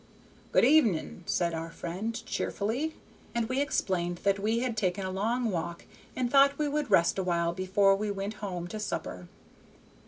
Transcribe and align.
"Good 0.51 0.65
evenin'," 0.65 1.21
said 1.27 1.53
our 1.53 1.69
friend, 1.69 2.15
cheerfully. 2.25 2.95
And 3.35 3.47
we 3.47 3.61
explained 3.61 4.21
that 4.23 4.39
we 4.39 4.61
had 4.61 4.75
taken 4.75 5.05
a 5.05 5.11
long 5.11 5.51
walk 5.51 5.85
and 6.15 6.31
thought 6.31 6.57
we 6.57 6.67
would 6.67 6.89
rest 6.89 7.19
awhile 7.19 7.53
before 7.53 7.95
we 7.95 8.09
went 8.09 8.33
home 8.41 8.67
to 8.69 8.79
supper. 8.79 9.27